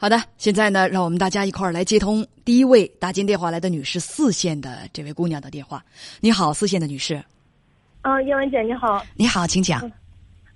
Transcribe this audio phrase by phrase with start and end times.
[0.00, 5.84] 好的，现在呢，让我们大家一块儿来接通第一位打进电话来的女士四线的这位姑娘的电话。
[6.22, 7.22] 你好，四线的女士。
[8.00, 9.04] 嗯，叶文姐你好。
[9.14, 9.78] 你好，请讲。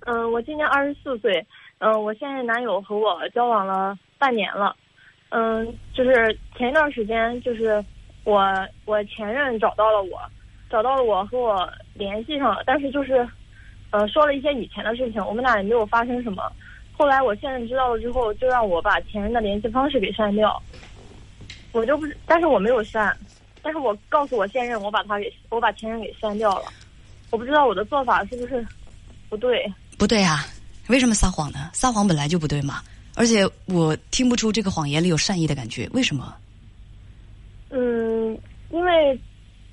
[0.07, 1.31] 嗯，我今年二十四岁。
[1.77, 4.75] 嗯，我现在男友和我交往了半年了。
[5.29, 7.85] 嗯，就是前一段时间，就是
[8.23, 8.43] 我
[8.85, 10.19] 我前任找到了我，
[10.71, 13.29] 找到了我和我联系上了，但是就是，
[13.91, 16.51] 呃，说了一些以前的事情，我们俩也没有发生什么。
[16.97, 20.61] 后来我现任知道了之后，就让我把前任的联系方式给删掉。
[21.71, 23.15] 我就不是，但是我没有删，
[23.61, 26.65] 但是我告诉我现任，我把他给我把前任给删掉了。
[27.31, 28.65] 我不知道我的做法是不是
[29.27, 29.69] 不对？
[29.97, 30.45] 不对啊，
[30.87, 31.69] 为什么撒谎呢？
[31.73, 32.81] 撒谎本来就不对嘛。
[33.17, 36.33] 而且我听不出这个谎言里有善意的感觉，为什么？
[37.71, 38.37] 嗯，
[38.69, 39.19] 因为，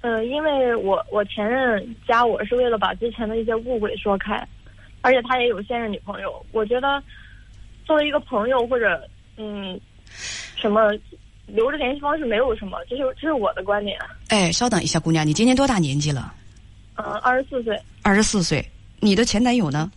[0.00, 4.44] 呃，因为我我前任加我是为了把之前的一些误会说开。
[5.02, 7.02] 而且他也有现任女朋友，我觉得
[7.84, 9.06] 作为一个朋友或者
[9.37, 9.78] 嗯
[10.56, 10.91] 什么
[11.47, 13.98] 留着联系方式没有什么，这是这是我的观点。
[14.28, 16.33] 哎，稍等一下，姑娘，你今年多大年纪了？
[16.97, 17.78] 嗯，二十四岁。
[18.03, 18.64] 二十四岁，
[19.00, 19.91] 你的前男友呢？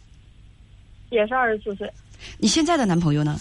[1.12, 1.90] 也是二十四岁。
[2.38, 3.40] 你现在的男朋友呢？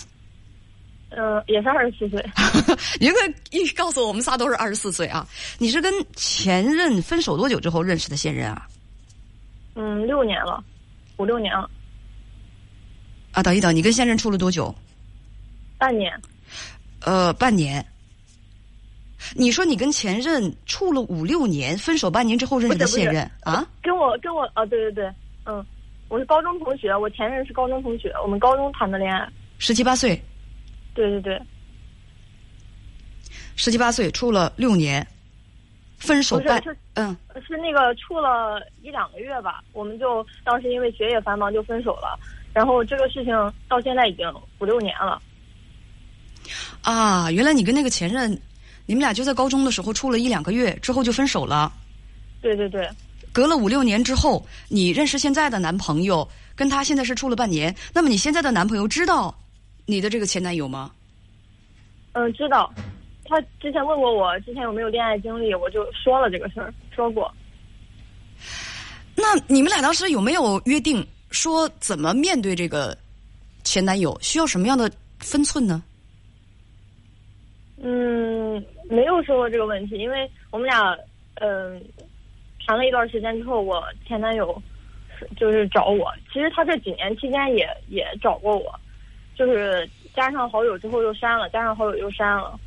[1.16, 2.20] 嗯，也是二十四岁。
[3.00, 3.16] 你可
[3.50, 5.26] 一告诉我们仨都是二十四岁啊！
[5.58, 8.66] 你是跟前任分手多久之后认识的现任啊？
[9.76, 10.62] 嗯，六年了。
[11.16, 11.70] 五六年了，
[13.32, 14.74] 啊，等一等，你跟现任处了多久？
[15.78, 16.12] 半年。
[17.02, 17.84] 呃，半年。
[19.34, 23.66] 你说你跟前任处了五六年，分手半年之后认识的现任啊？
[23.82, 25.14] 跟我跟我啊，对对对，
[25.46, 25.64] 嗯，
[26.08, 29.26] 我是高中同学，我前任是高中同学，我们高中谈的恋爱。
[29.58, 30.20] 十七八岁。
[30.94, 31.40] 对对对。
[33.56, 35.06] 十七八岁处了六年。
[35.98, 36.62] 分手半
[36.94, 42.18] 嗯，是那个处了一两个月吧，我们就当时因为学业繁忙就分手了，
[42.52, 43.34] 然后这个事情
[43.68, 45.20] 到现在已经五六年了。
[46.82, 48.30] 啊，原来你跟那个前任，
[48.86, 51.72] 你们俩就在高中的时候处了一两个月之后就分手了。
[52.42, 52.88] 对对对。
[53.32, 59.34] 隔了五六年之后，你认识现在的男朋友，跟他现在是处了半年，那么你现在的男朋友知道
[59.86, 60.92] 你的这个前男友吗？
[62.12, 62.72] 嗯，知道。
[63.24, 67.32] 他之前问过我之前有没有恋爱经历，我就说了这个事儿，说过。
[69.16, 72.96] 那你们俩当时有没有约定说怎么面对这个
[73.62, 74.18] 前男友？
[74.20, 74.90] 需要什么样的
[75.20, 75.82] 分寸呢？
[77.76, 80.96] 嗯，没有说过这个问题，因为我们俩
[81.36, 81.82] 嗯
[82.66, 84.60] 谈了一段时间之后，我前男友
[85.36, 86.12] 就是找我。
[86.32, 88.74] 其实他这几年期间也也找过我，
[89.36, 92.58] 就是加上好友之后又删了，加上好友又删了。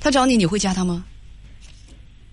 [0.00, 1.04] 他找你，你会加他吗？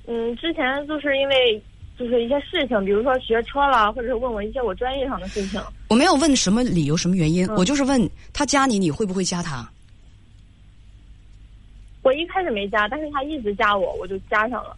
[0.08, 1.62] 嗯，之前就是因为
[2.00, 5.62] 就是一些事情，比如说学车啦，或者是问我一些我专业上的事情。
[5.90, 9.70] 我没有问什么理由、什么原因，我就是问他加你，你会不会加他？
[12.04, 14.78] 我一开始没加，但是他一直加我，我就加上了。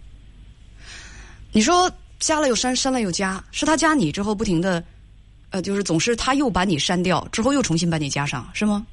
[1.52, 4.84] 你说加了又删，删了又加，是他加你之后不停的，
[5.52, 8.84] 呃，就是总是他又把你删掉，之后又重新把你加上，是吗？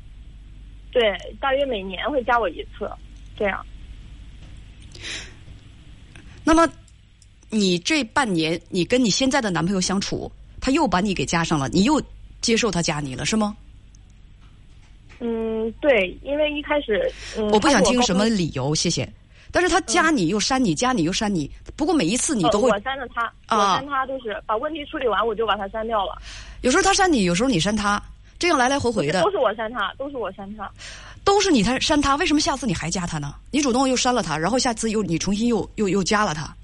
[0.92, 2.90] 对，大约每年会加我一次。
[3.38, 3.64] 这样，
[6.46, 6.64] 那么
[7.50, 10.30] 你这半年，你跟你现在的男朋友相处，
[10.60, 12.00] 他又把你给加上了，你又
[12.40, 13.56] 接受他加你了，是吗？
[15.18, 17.12] 嗯，对，因为一开始，
[17.50, 19.12] 我不想听什么理由，谢谢。
[19.50, 26.16] 但是他加你又删你，加你又删你，不过每一次你都会我删了他，我删他都是把问题处理完，我就把他删掉了。
[26.60, 28.00] 有时候他删你，有时候你删他，
[28.38, 30.70] 这样来来回回的，都是我删他，都是我删他。
[31.26, 33.34] 都是你他删他，为什么下次你还加他呢？
[33.50, 36.56] 你主动又删了他，然后下次又你重新又又又加了他，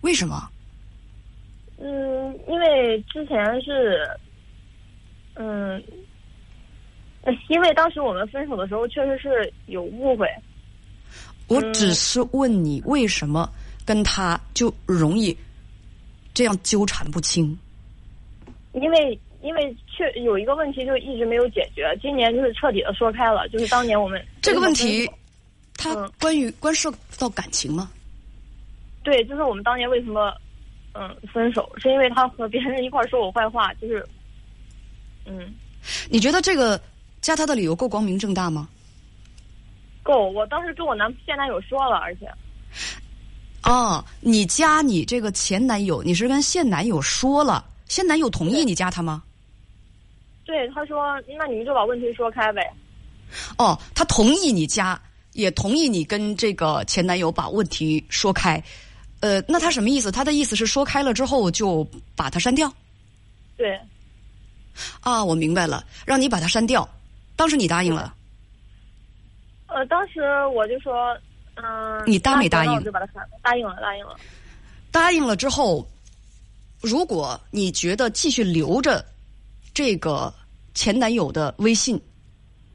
[0.00, 0.50] 为什么？
[1.78, 4.04] 嗯，因为之前是，
[5.34, 5.80] 嗯，
[7.48, 10.28] 因为当时我们分手的时候确实是有误会。
[11.46, 13.48] 我只是问你，为什么
[13.86, 15.36] 跟他就容易
[16.34, 17.56] 这样纠缠不清？
[18.72, 19.16] 因为。
[19.44, 23.46] 因为确有一个问题就一直没有解决，今年就是彻底的说开了。
[23.50, 25.08] 就是当年我们 这个问题，
[25.76, 27.90] 它关于关涉到感情吗？
[29.02, 30.34] 对，就是我们当年为什么
[30.94, 34.04] 嗯分手，是因为他和别人一块说我坏话，就是
[35.26, 35.52] 嗯。
[36.08, 36.80] 你觉得这个
[37.20, 38.66] 加他的理由够光明正大吗？
[40.02, 42.26] 够，我当时跟我男现男友说了，而且
[43.64, 49.22] 哦，你加你这个前男友，你是跟现男友说了，现男友同意你加他吗？
[50.44, 52.62] 对，他说：“那你们就把问题说开呗。”
[53.58, 55.00] 哦，他同意你加，
[55.32, 58.62] 也同意你跟这个前男友把问题说开。
[59.20, 60.12] 呃，那他什么意思？
[60.12, 62.72] 他的意思是说开了之后就把他删掉？
[63.56, 63.80] 对。
[65.00, 66.88] 啊，我明白了，让你把他删掉，
[67.36, 68.12] 当时你答应了，
[69.68, 71.16] 呃，当时我就说，
[71.54, 74.16] 嗯、你答没答应我就把他删了，答应了，答应了。
[74.90, 75.86] 答应了之后，
[76.80, 79.04] 如果你觉得继续留着
[79.74, 80.32] 这个
[80.72, 82.00] 前男友的微信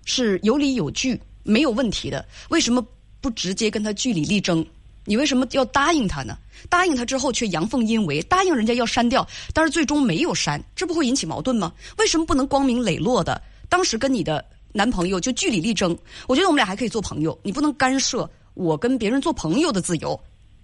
[0.06, 2.86] 是有理有据、没有问题的，为什么
[3.22, 4.63] 不直接跟他据理力争？
[5.06, 6.38] 你为什么要答应他呢？
[6.69, 11.74] 答应他之后却阳奉阴违，答应人家要删掉，但是最终没有删，这不会引起矛盾吗？
[11.98, 14.44] 为什么不能光明磊落的当时跟你的
[14.74, 15.98] 男朋友就据理力争？
[16.28, 20.19] 我觉得我们俩还可以做朋友，你不能干涉我跟别人做朋友的自由，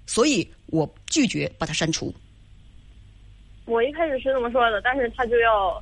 [0.05, 2.13] 所以我拒绝把他删除。
[3.63, 5.81] 我一开始是这么说的，但是他就要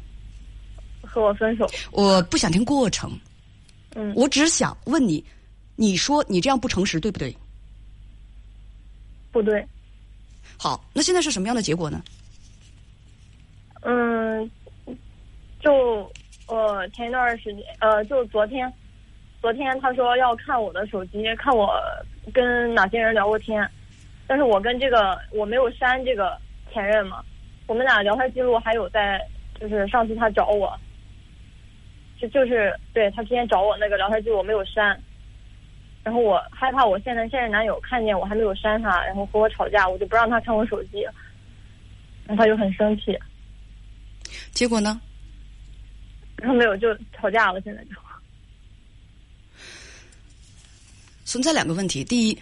[1.13, 1.69] 和我分手。
[1.92, 3.12] 我不想听过程，
[3.95, 5.24] 嗯，我只想问你，
[5.75, 7.36] 你说你这样不诚实，对不对？
[9.31, 9.63] 不对，
[10.57, 12.04] 好，那现在是什么样的结果呢？
[13.81, 14.50] 嗯，
[15.60, 16.12] 就
[16.48, 18.71] 呃前一段时间，呃，就昨天，
[19.42, 21.71] 昨天他说要看我的手机，看我
[22.33, 23.68] 跟哪些人聊过天，
[24.25, 26.38] 但是我跟这个我没有删这个
[26.71, 27.24] 前任嘛，
[27.68, 29.19] 我们俩聊天记录还有在，
[29.60, 30.80] 就是上次他找我，
[32.23, 34.97] 就就是对他之前找我那个聊天记录我没有删，
[36.03, 41.01] 然后我害怕我现在现任男友看见我还没有删他，然后和我吵架，我就不让他看我手机，
[42.25, 43.19] 然后他就很生气。
[44.53, 45.01] 结果呢？
[46.37, 47.91] 然后没有就吵架了，现在就
[51.25, 52.39] 存在两个问题：第一，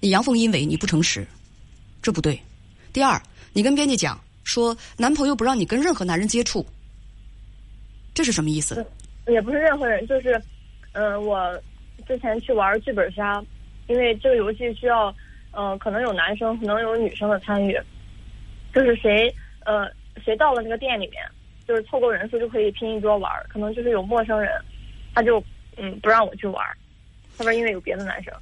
[0.00, 1.24] 你阳奉阴违，你不诚实，
[2.02, 2.34] 这不对；
[2.92, 3.20] 第二，
[3.52, 6.66] 你跟编辑讲说男朋友不让你跟任何男人接触，
[8.18, 8.84] 这是什么意思？
[9.28, 10.42] 也不是任何人，就是，
[10.90, 11.56] 嗯、我
[12.04, 13.40] 之前去玩剧本杀，
[13.86, 15.14] 因为这个游戏需要，
[15.52, 17.80] 呃，可能有男生，可能有女生的参与，
[18.74, 19.32] 就是谁，
[19.64, 19.88] 呃，
[20.24, 21.22] 谁到了那个店里面，
[21.64, 24.50] 就是凑够人数就可以拼一桌玩儿，可能就是有陌生人，
[25.14, 25.40] 他就，
[25.76, 26.76] 嗯，不让我去玩儿，
[27.36, 28.34] 他说因为有别的男生，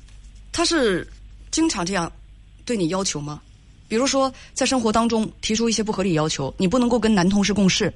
[0.52, 1.06] 他是
[1.50, 2.10] 经常这样
[2.64, 3.42] 对你要求吗？
[3.88, 7.92] 比如说，在生活当中提出一些不合理要求，你不能够跟男同事共事，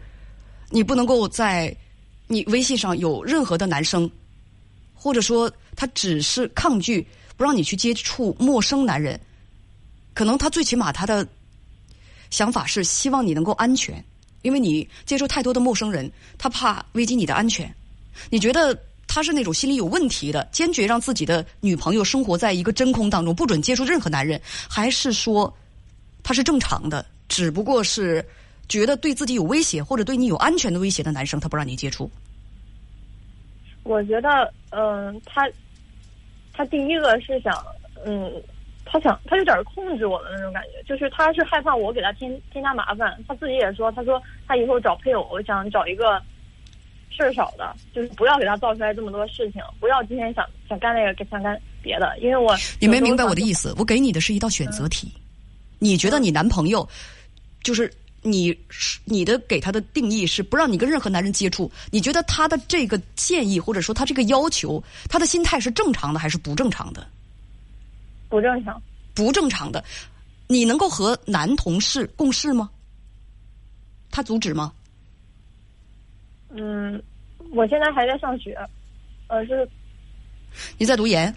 [0.71, 1.75] 你不能够在
[2.27, 4.11] 你微信上有任何的男生，
[4.95, 7.07] 或者说他只是抗拒
[7.37, 9.21] 不让你去接触陌生男人，
[10.15, 11.27] 可能他最起码他的
[12.31, 14.03] 想法是希望你能够安全，
[14.43, 17.73] 因为你接触太多的陌生人，他怕危及你的安全。
[18.29, 18.79] 你觉得
[19.09, 25.53] 他是那种心理有问题的，坚决让自己的女朋友生活在一个真空当中，不准接触任何男人，还是说
[26.23, 28.25] 他是正常的，只不过是
[28.71, 32.11] 觉得对自己有威胁或者对你有安全的威胁的男生，他不让你接触？
[33.83, 35.47] 我觉得，嗯、他，
[36.53, 37.53] 他第一个是想，
[38.07, 38.33] 嗯，
[38.85, 43.19] 他想，他有点控制我的那种感觉，就是他是害怕我给他添添加麻烦。
[43.27, 46.23] 他自己也说，他说他以后找配偶，我想找一个
[47.11, 53.41] 事儿少的，就是不要给他造出来这么多事情，不要今天想想干那个，想干别的，因为我你没明白我的。
[53.41, 53.75] 意思？
[53.79, 55.13] 我给你的是一道选择题，
[55.79, 56.87] 你觉得你男朋友
[57.63, 57.91] 就是
[58.23, 58.57] 你
[59.05, 61.71] 你的给他的定义是不让你跟任何男人接触？
[61.91, 67.07] 你觉得他的这个建议或者说他这个要求，他的心态是正常的还是不正常的？
[68.29, 68.81] 不正常，
[69.15, 69.85] 不正常的，
[70.47, 72.71] 你能够和男同事共事吗？
[74.11, 74.73] 他阻止吗？
[76.51, 77.03] 嗯，
[77.53, 78.57] 我现在还在上学，
[79.29, 79.69] 呃，是，
[80.79, 81.35] 你在读研，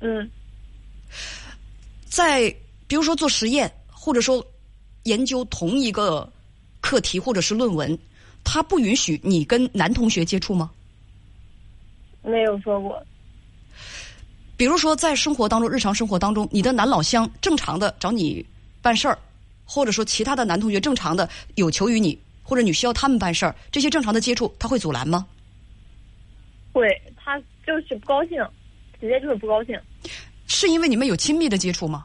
[0.00, 0.30] 嗯，
[2.04, 2.54] 在
[2.86, 4.46] 比如说做实验，或者说
[5.04, 6.30] 研究同一个
[6.80, 7.98] 课题或者是论文，
[8.44, 10.70] 他不允许你跟男同学接触吗？
[12.22, 13.02] 没有说过，
[14.56, 18.44] 比如说在生活当中，日常生活当中，你的男老乡正常的找你
[18.82, 19.18] 办事儿，
[19.64, 25.26] 或者说其他的男同学正常的有求于你，或者你需要他们办事儿，这些正常的接触，他会阻拦吗？
[26.72, 26.86] 会，
[27.16, 28.38] 他就是不高兴，
[29.00, 29.78] 直接就是不高兴。
[30.46, 32.04] 是因为你们有亲密的接触吗？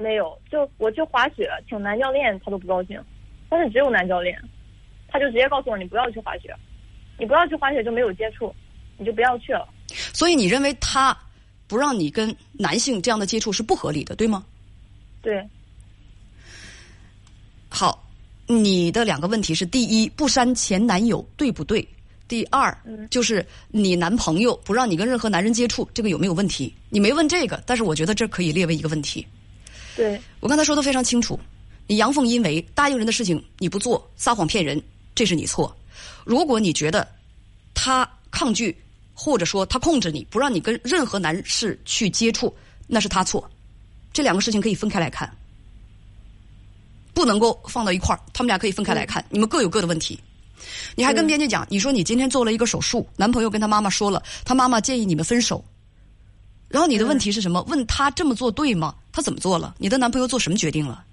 [0.00, 2.98] 没有，就我去滑雪，请男教练他都不高兴，
[3.50, 4.40] 但是只有男教练，
[5.08, 6.54] 他就直接告诉我你不要去滑雪，
[7.18, 8.54] 你不要去滑雪就没有接触，
[8.96, 9.68] 你就不要去了。
[10.14, 11.16] 所以你认为他
[11.66, 14.44] 不让你跟男性这样的接触是不合理的，对吗？
[15.20, 15.46] 对，
[17.68, 18.08] 好，
[18.46, 21.86] 你的两个问题是：第一，不删前男友对不对？
[22.26, 26.72] 第二，嗯就是你男朋友不让你跟任何男人接触，这个有没有问题？
[26.88, 29.26] 你没问这个，但是我觉得这可以列为一个问题。
[30.00, 31.38] 对，我刚才说的非常清楚，
[31.86, 34.82] 你阳奉阴违，答应人的事情你不做，撒谎骗人，
[35.14, 35.76] 这是你错。
[36.24, 37.06] 如果你觉得
[37.74, 38.74] 他抗拒，
[39.12, 42.54] 或者说他控制你，不让你跟任何男士去接触，
[42.86, 43.46] 那是他错。
[44.10, 45.30] 这两个事情可以分开来看，
[47.12, 50.18] 不能够放到一块儿，他们俩可以分开来看，你们各有各的问题。
[50.96, 55.62] 你还跟编辑讲，你说你今天做了一个手术，男朋友跟他妈妈说了，他妈妈建议你们分手。
[56.68, 57.62] 然后你的问题是什么？
[57.64, 58.94] 问他这么做对吗？
[59.12, 59.74] 他怎么做了？
[59.78, 61.04] 你的男朋友做什么决定了？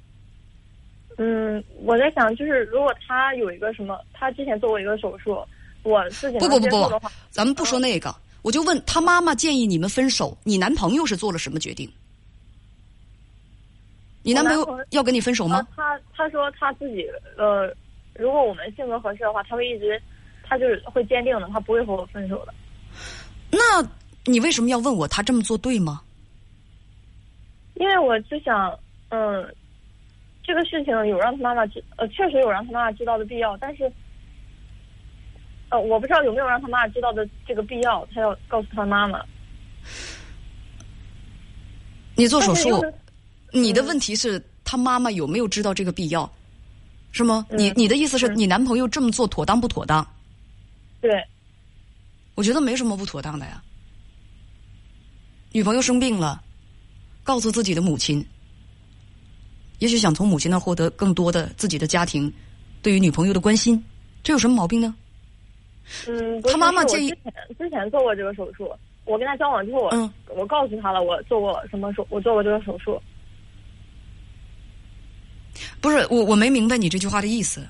[1.18, 5.44] 嗯，我在想，就是如果他有一个什么，他之前做过一个手术，
[5.82, 7.02] 我自己不不不不
[7.32, 11.92] 咱们不说那个，我就问他妈妈建议你们分手，你男朋友是做了什么决定？
[14.22, 15.68] 你男朋友要跟你分手吗呃？
[15.76, 17.06] 他他说他自己
[17.38, 17.74] 呃，
[18.14, 20.00] 如果我们性格合适的话，他会一直，
[20.44, 22.54] 他就是会坚定的，他不会和我分手的。
[23.50, 23.82] 那
[24.26, 26.02] 你为什么要问我他这么做对吗？
[27.80, 28.78] 因为我就想，
[29.10, 29.56] 嗯，
[30.44, 33.92] 这个事情有让他妈妈知，呃，确实有让他妈妈知道的必要，但是，
[35.70, 39.24] 呃，我不知道有没有让他妈妈知道的这个必要，他要告诉他妈妈。
[42.16, 42.84] 你做手术
[43.54, 46.30] 你的问题是他妈妈有没有知道这个必要，
[47.12, 47.46] 是吗？
[47.50, 50.06] 嗯你你的意思是嗯你男朋友这么做妥当不妥当？
[51.00, 51.24] 对，
[52.34, 53.62] 我觉得没什么不妥当的呀。
[55.52, 56.44] 女朋友生病了，
[57.28, 58.26] 告诉自己的母亲，
[59.80, 62.32] 也许想从母亲那获得更多的自己的家庭
[62.82, 63.84] 对于女朋友的关心，
[64.24, 64.96] 这有什么毛病呢？
[66.08, 67.14] 嗯，他妈妈建议
[67.60, 68.72] 之前做过这个手术，
[69.04, 72.98] 我跟他交往之后，我、嗯我告诉他了，我做过什么手，我做过这个手术。
[75.82, 77.62] 不是我，我没明白你这句话的意思。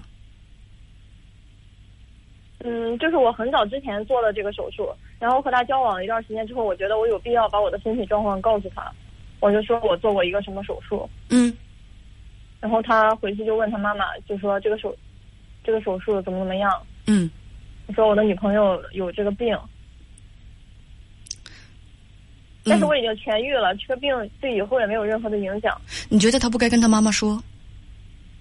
[2.60, 4.88] 嗯，就是我很早之前做了这个手术，
[5.18, 8.94] 然后和他交往了一段时间之后，我觉得我有必要把我的身体状况告诉他，
[9.40, 11.56] 我就说我做过一个什么手术，嗯
[12.60, 14.96] 然后他回去就问他妈妈，就说这个手，
[15.64, 16.72] 这个手术怎么怎么样，
[17.06, 17.30] 嗯，
[17.94, 19.56] 说我的女朋友有这个病，
[22.66, 25.80] 但是嗯我已经痊愈了，这个病对以后也没有任何的影响。
[26.10, 27.42] 你觉得他不该跟他妈妈说？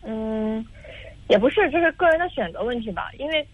[0.03, 0.65] 嗯，
[1.29, 3.11] 也不是，这是个人的选择问题吧。
[3.19, 3.47] 因为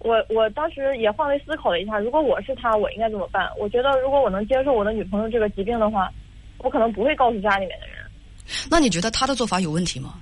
[0.00, 3.50] 我我当时也换位思考了一下，如果我是他，我应该怎么办？
[3.58, 6.12] 我觉得如果我能接受我的女朋友这个疾病的话，
[6.58, 7.96] 我可能不会告诉家里面的人。
[8.70, 10.20] 那你觉得他的做法有问题吗？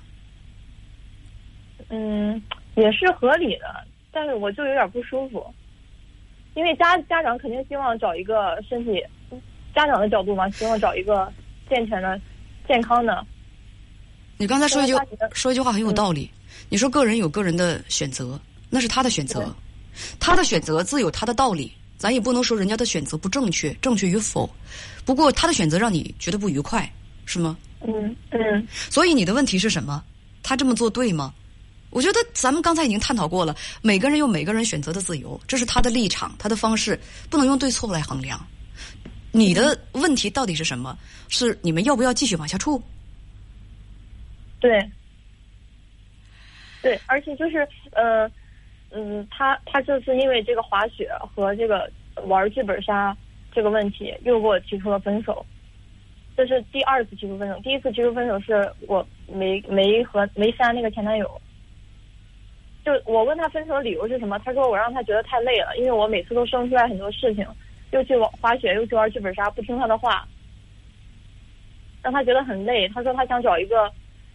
[1.89, 2.41] 嗯，
[2.75, 3.65] 也是合理的，
[4.11, 5.45] 但是我就有点不舒服，
[6.55, 9.03] 因为家家长肯定希望找一个身体，
[9.75, 11.31] 家长的角度嘛，希望找一个
[11.69, 12.19] 健全的、
[12.67, 13.23] 健康的。
[14.37, 14.93] 你刚才说一句
[15.31, 16.29] 说一句话很有道理，
[16.67, 18.39] 你说个人有个人的选择，
[18.69, 19.55] 那是他的选择，
[20.19, 21.71] 他的选择自有他的道理，
[22.05, 24.47] 咱也不能说人家的选择不正确，正确与否。
[25.03, 26.87] 不过他的选择让你觉得不愉快，
[27.25, 27.57] 是吗？
[27.81, 30.03] 嗯嗯所以你的问题是什么？
[30.43, 31.33] 他这么做对吗？
[31.89, 38.39] 我觉得咱们刚才已经探讨过了，每个人有每个人选择的自由，这是他的立场，他的方式，不能用对错来衡量。
[39.31, 40.95] 你的问题到底是什么？
[41.27, 42.79] 是你们要不要继续往下处？
[44.59, 44.91] 对，
[46.83, 48.29] 对，而且就是呃，
[48.97, 51.91] 嗯，他他这次因为这个滑雪和这个
[52.27, 53.15] 玩剧本杀
[53.51, 55.45] 这个问题，又给我提出了分手。
[56.37, 61.29] 这是第二次提出分手，第一次提出分手是我没没和没删那个前男友。
[62.85, 67.45] 就我问他分手的理由是什么，他说我让他觉得太累了，因为我每次都生出来很多事情，
[67.91, 70.25] 又去玩滑雪，又去玩剧本杀，不听他的话，
[72.01, 72.87] 让他觉得很累。
[72.89, 73.91] 他说他想找一个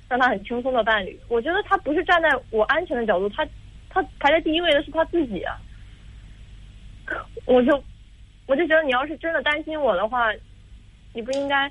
[0.08, 1.18] 让他很轻松的伴侣。
[1.28, 3.46] 我觉得他不是站在我安全的角度，他
[3.90, 5.60] 他排在第一位的是他自己啊。
[7.44, 7.84] 我就
[8.46, 10.32] 我就觉得你要是真的担心我的话，
[11.12, 11.70] 你不应该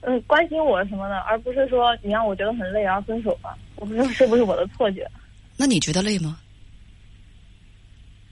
[0.00, 3.56] 嗯关心我什么的，而不是说你让我觉得很累然后分手吧。
[3.76, 5.08] 我不知道是不是我的错觉，
[5.56, 6.38] 那你觉得累吗？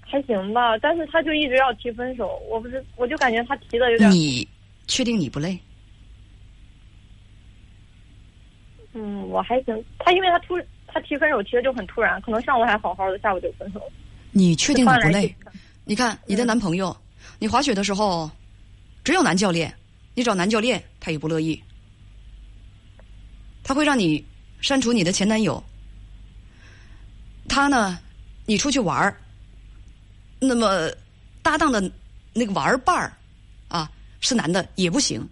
[0.01, 0.77] 还行吧。
[0.79, 4.47] 但是他就一直要提分手，我不是我就感觉他提的有点你
[4.87, 5.59] 确定你不累？
[8.95, 9.85] 嗯我还行。
[9.99, 13.93] 他因为他突他提分手提的就很突然，可能上午还好好的，下午就分手了。
[14.33, 15.35] 你确定你不累
[15.85, 16.97] 你看你的男朋友，
[17.39, 18.31] 你滑雪的时候
[19.05, 19.73] 只有男教练，
[20.15, 21.63] 你找男教练他也不乐意，
[23.63, 24.25] 他会让你
[24.61, 25.63] 删除你的前男友。
[27.49, 27.99] 他呢，
[28.45, 29.17] 你出去玩儿，
[30.41, 30.91] 那么
[31.43, 31.81] 搭档的
[32.35, 33.13] 那个玩伴儿
[33.69, 33.91] 啊
[34.21, 35.27] 是男的也不行。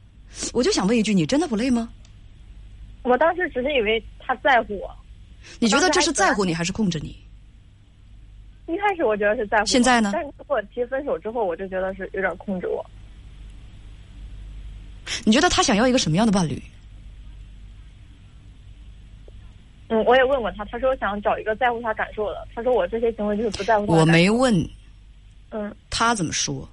[0.53, 1.89] 我就想问一句，你真的不累吗？
[3.03, 4.97] 我当时只是以为他在乎我，
[5.59, 7.17] 你觉得这是在乎你还是控制你？
[8.67, 12.85] 一开始我觉得是在乎，现在呢但是跟我提分手之后，我就觉得是有点控制我。
[15.25, 16.61] 你觉得他想要一个什么样的伴侣？
[19.89, 22.49] 嗯，我也问过他，他说想找一个在乎他感受的。
[22.57, 24.05] 他说我这些行为就是不在乎他我。
[24.05, 24.69] 没问
[25.51, 26.69] 嗯他怎么说。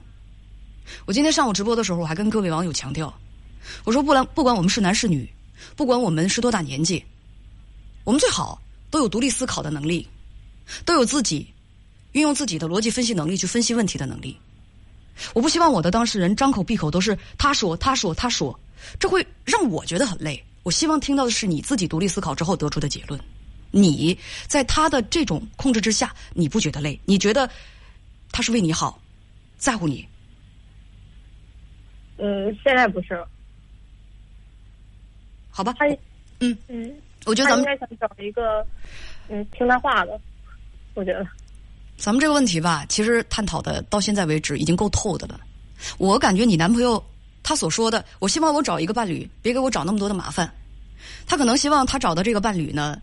[1.06, 3.14] 我今天上午直播的时候，我还跟各位网友强调，
[3.84, 5.32] 我说不然不管我们是男是女，
[5.76, 7.06] 不管我们是多大年纪，
[8.04, 8.60] 我们最好
[8.94, 10.08] 都有独立思考的能力。
[10.86, 11.52] 都有自己
[12.12, 14.38] 运用自己的逻辑分析能力去分析问题的能力。
[15.34, 18.58] 我不希望我的当事人张口闭口都是他说他说他说，
[19.00, 20.42] 这会让我觉得很累。
[20.62, 23.20] 我希望听到的是你自己独立思考之后得出的结论。
[23.72, 27.00] 你在他的这种控制之下，你不觉得累？
[27.04, 27.50] 你觉得
[28.32, 29.02] 他是为你好，
[29.58, 30.08] 在乎你？
[32.18, 33.28] 嗯，现在不是了。
[35.50, 35.86] 好吧，他
[36.40, 36.96] 嗯嗯，
[37.26, 38.66] 我觉得咱们他应该想找一个
[39.30, 40.20] 嗯听他话的，
[40.94, 41.26] 我觉得。
[41.98, 45.40] 咱们这个问题吧，其实探讨的到现在为止已经够透的了。
[45.98, 47.02] 我感觉你男朋友
[47.44, 50.52] 他所说的，我希望我找一个伴侣，别给我找那么多的麻烦。
[51.28, 53.00] 他可能希望他找的这个伴侣呢，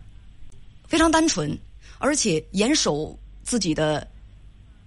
[0.87, 1.57] 非常单纯，
[1.99, 4.07] 而且严守自己的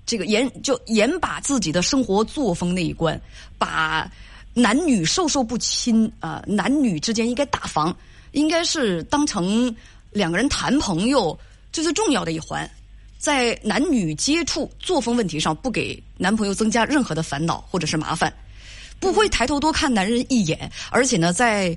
[0.05, 3.21] 这个严就严把自己的生活作风那一关，
[3.59, 4.11] 把
[4.53, 7.97] 男女授受不亲啊、男女之间应该打防，
[8.35, 9.75] 应该是当成
[10.11, 11.37] 两个人谈朋友
[11.73, 12.69] 最最重要的一环。
[13.17, 18.31] 在男女接触作风问题上，不给男朋友增加任何的烦恼或者是麻烦，
[19.01, 21.75] 不会抬头多看男人一眼，而且呢，在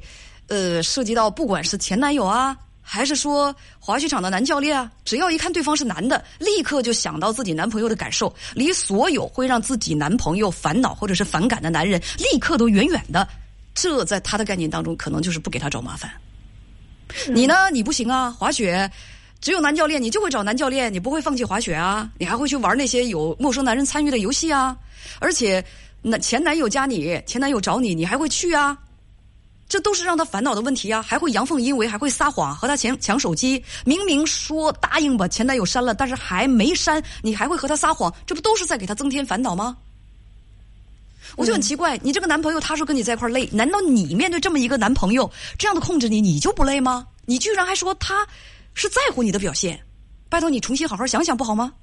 [0.48, 13.26] 呃涉及到不管是前男友啊，还是说滑雪场的男教练啊，只要一看对方是男的，立刻就想到自己男朋友的感受，离所有会让自己男朋友烦恼或者是反感的男人，立刻都远远的。
[13.74, 16.12] 这在他的概念当中，可能就是不给他找麻烦。
[17.30, 17.70] 你呢？
[17.72, 18.90] 你不行啊，滑雪。
[19.40, 22.10] 只有男教练，你就会找男教练，你不会放弃滑雪啊？
[22.18, 24.76] 你还会去玩那些有陌生男人参与的游戏啊？
[25.20, 25.64] 而且，
[26.02, 28.78] 那前男友加你，前男友找你，你还会去啊？
[29.70, 31.02] 这都是让他烦恼的问题啊！
[31.02, 33.62] 还会阳奉阴违，还会撒谎，和他抢抢手机。
[33.86, 39.76] 明明说答应把前男友删了，但是还没删，你还会和他撒谎，这不都是在给他增添烦恼吗？
[41.36, 47.07] 我就很奇怪，你这个男朋友他说跟你在一块累，难道你面对这么一个男朋友这样的控制你，你就不累吗？
[47.25, 48.27] 你居然还说他。
[48.79, 49.83] 是在乎你的表现，
[50.29, 51.74] 拜托你重新好好想想不好吗？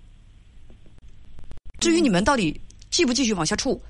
[1.80, 3.82] 至于你们到底继不继续往下处，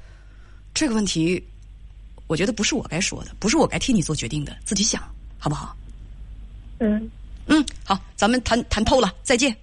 [0.72, 1.44] 这个问题，
[2.28, 5.02] 我觉得不是我该说的，不是我该替你做决定的，自己想
[5.38, 5.76] 好不好？
[6.78, 7.11] 嗯
[7.44, 9.54] 嗯，好，咱们谈谈透了，再见。